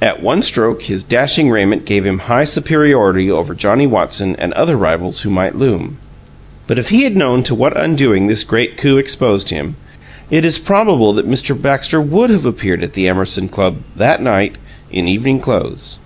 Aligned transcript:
At 0.00 0.22
one 0.22 0.40
stroke 0.42 0.82
his 0.82 1.02
dashing 1.02 1.50
raiment 1.50 1.84
gave 1.84 2.06
him 2.06 2.20
high 2.20 2.44
superiority 2.44 3.28
over 3.28 3.56
Johnnie 3.56 3.88
Watson 3.88 4.36
and 4.36 4.52
other 4.52 4.76
rivals 4.76 5.22
who 5.22 5.30
might 5.30 5.56
loom. 5.56 5.96
But 6.68 6.78
if 6.78 6.90
he 6.90 7.02
had 7.02 7.16
known 7.16 7.42
to 7.42 7.56
what 7.56 7.76
undoing 7.76 8.28
this 8.28 8.44
great 8.44 8.76
coup 8.76 8.98
exposed 8.98 9.50
him, 9.50 9.74
it 10.30 10.44
is 10.44 10.60
probable 10.60 11.12
that 11.14 11.28
Mr. 11.28 11.60
Baxter 11.60 12.00
would 12.00 12.30
have 12.30 12.46
appeared 12.46 12.84
at 12.84 12.92
the 12.92 13.08
Emerson 13.08 13.48
Club, 13.48 13.78
that 13.96 14.22
night, 14.22 14.58
in 14.92 15.08
evening 15.08 15.40
clothes. 15.40 15.98